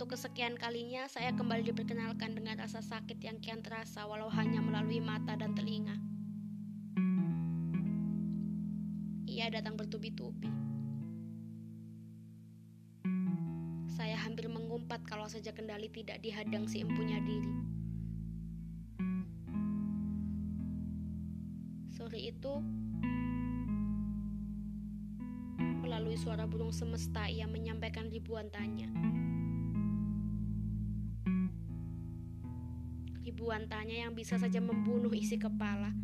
Untuk 0.00 0.16
kesekian 0.16 0.56
kalinya, 0.56 1.04
saya 1.12 1.28
kembali 1.36 1.60
diperkenalkan 1.60 2.32
dengan 2.32 2.56
rasa 2.56 2.80
sakit 2.80 3.20
yang 3.20 3.36
kian 3.36 3.60
terasa 3.60 4.08
walau 4.08 4.32
hanya 4.32 4.56
melalui 4.64 4.96
mata 4.96 5.36
dan 5.36 5.52
telinga. 5.52 5.92
Ia 9.28 9.52
datang 9.52 9.76
bertubi-tubi. 9.76 10.48
Saya 13.92 14.16
hampir 14.16 14.48
mengumpat 14.48 15.04
kalau 15.04 15.28
saja 15.28 15.52
kendali 15.52 15.92
tidak 15.92 16.24
dihadang 16.24 16.64
si 16.64 16.80
empunya 16.80 17.20
diri. 17.20 17.54
Sore 21.92 22.16
itu, 22.24 22.56
melalui 25.60 26.16
suara 26.16 26.48
burung 26.48 26.72
semesta 26.72 27.28
ia 27.28 27.44
menyampaikan 27.44 28.08
ribuan 28.08 28.48
tanya. 28.48 28.88
Ribuan 33.40 33.64
tanya 33.72 34.04
yang 34.04 34.12
bisa 34.12 34.36
saja 34.36 34.60
membunuh 34.60 35.08
isi 35.16 35.40
kepala. 35.40 35.96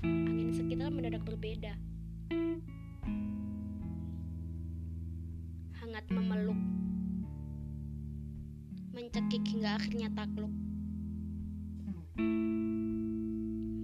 Angin 0.00 0.48
sekitar 0.48 0.88
mendadak 0.88 1.20
berbeda. 1.28 1.76
Hangat 5.76 6.08
memeluk, 6.08 6.56
mencekik 8.96 9.44
hingga 9.44 9.76
akhirnya 9.76 10.08
takluk. 10.16 10.48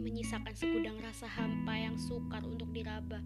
Menyisakan 0.00 0.56
segudang 0.56 0.96
rasa 1.04 1.28
hampa 1.28 1.76
yang 1.76 2.00
sukar 2.00 2.40
untuk 2.48 2.72
diraba. 2.72 3.20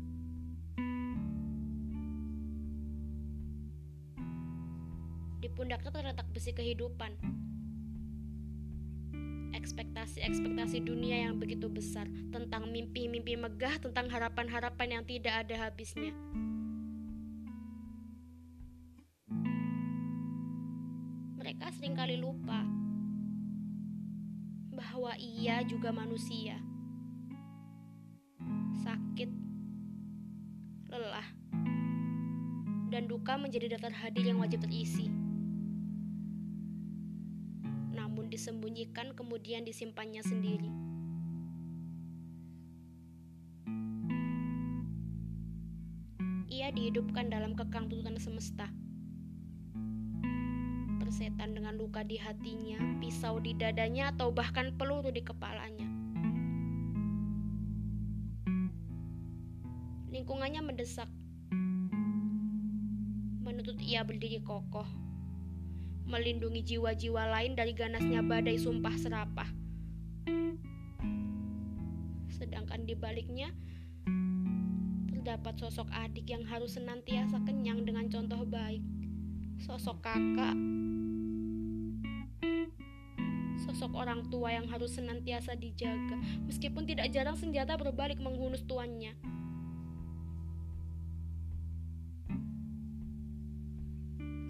Di 5.44 5.52
pundaknya 5.52 5.92
terletak 5.92 6.24
besi 6.32 6.56
kehidupan. 6.56 7.20
Ekspektasi-ekspektasi 9.52 10.80
dunia 10.80 11.28
yang 11.28 11.36
begitu 11.36 11.68
besar 11.68 12.08
tentang 12.32 12.72
mimpi-mimpi 12.72 13.36
megah, 13.36 13.76
tentang 13.76 14.08
harapan-harapan 14.08 14.88
yang 14.88 15.04
tidak 15.04 15.44
ada 15.44 15.68
habisnya. 15.68 16.16
Mereka 21.36 21.76
sering 21.76 21.92
kali 21.92 22.16
lupa 22.16 22.64
bahwa 24.72 25.12
ia 25.20 25.60
juga 25.68 25.92
manusia. 25.92 26.56
Sakit, 28.80 29.28
lelah, 30.88 31.28
dan 32.88 33.04
duka 33.04 33.36
menjadi 33.36 33.76
daftar 33.76 33.92
hadir 33.92 34.24
yang 34.24 34.40
wajib 34.40 34.64
terisi 34.64 35.23
disembunyikan 38.34 39.14
kemudian 39.14 39.62
disimpannya 39.62 40.18
sendiri. 40.26 40.66
Ia 46.50 46.74
dihidupkan 46.74 47.30
dalam 47.30 47.54
kekang 47.54 47.86
tuntutan 47.86 48.18
semesta. 48.18 48.66
Persetan 50.98 51.54
dengan 51.54 51.78
luka 51.78 52.02
di 52.02 52.18
hatinya, 52.18 52.82
pisau 52.98 53.38
di 53.38 53.54
dadanya, 53.54 54.10
atau 54.10 54.34
bahkan 54.34 54.74
peluru 54.74 55.14
di 55.14 55.22
kepalanya. 55.22 55.86
Lingkungannya 60.10 60.62
mendesak, 60.62 61.10
menuntut 63.46 63.78
ia 63.78 64.02
berdiri 64.02 64.42
kokoh 64.42 65.03
melindungi 66.04 66.60
jiwa-jiwa 66.62 67.32
lain 67.32 67.56
dari 67.56 67.72
ganasnya 67.72 68.20
badai 68.20 68.60
sumpah 68.60 68.94
serapah. 68.96 69.48
Sedangkan 72.28 72.84
di 72.84 72.92
baliknya 72.92 73.50
terdapat 75.08 75.56
sosok 75.56 75.88
adik 75.90 76.28
yang 76.28 76.44
harus 76.44 76.76
senantiasa 76.76 77.40
kenyang 77.48 77.88
dengan 77.88 78.12
contoh 78.12 78.44
baik. 78.44 78.84
Sosok 79.64 80.04
kakak, 80.04 80.56
sosok 83.64 83.96
orang 83.96 84.28
tua 84.28 84.52
yang 84.52 84.68
harus 84.68 84.92
senantiasa 84.92 85.56
dijaga, 85.56 86.20
meskipun 86.44 86.84
tidak 86.84 87.08
jarang 87.14 87.38
senjata 87.38 87.80
berbalik 87.80 88.20
menghunus 88.20 88.66
tuannya. 88.68 89.16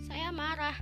Saya 0.04 0.28
marah 0.28 0.76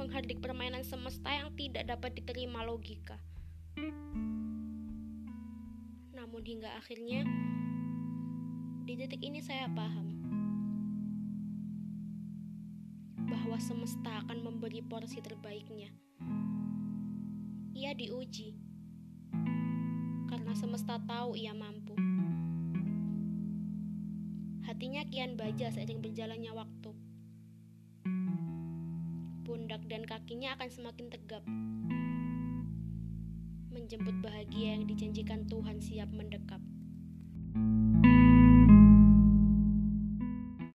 menghardik 0.00 0.40
permainan 0.40 0.80
semesta 0.80 1.28
yang 1.28 1.52
tidak 1.52 1.84
dapat 1.84 2.16
diterima 2.16 2.64
logika. 2.64 3.20
Namun 6.16 6.40
hingga 6.40 6.72
akhirnya, 6.80 7.28
di 8.88 8.96
titik 8.96 9.20
ini 9.20 9.44
saya 9.44 9.68
paham 9.68 10.08
bahwa 13.28 13.60
semesta 13.60 14.24
akan 14.24 14.48
memberi 14.48 14.80
porsi 14.80 15.20
terbaiknya. 15.20 15.92
Ia 17.76 17.92
diuji 17.92 18.56
karena 20.32 20.56
semesta 20.56 20.96
tahu 21.04 21.36
ia 21.36 21.52
mampu. 21.52 21.92
Hatinya 24.64 25.04
kian 25.12 25.36
baja 25.36 25.68
seiring 25.68 26.00
berjalannya 26.00 26.56
waktu 26.56 26.97
pundak 29.58 29.82
dan 29.90 30.06
kakinya 30.06 30.54
akan 30.54 30.70
semakin 30.70 31.10
tegap. 31.10 31.42
Menjemput 33.74 34.14
bahagia 34.22 34.78
yang 34.78 34.86
dijanjikan 34.86 35.50
Tuhan 35.50 35.82
siap 35.82 36.14
mendekap. 36.14 36.62
thank 37.58 38.06
you 38.06 38.07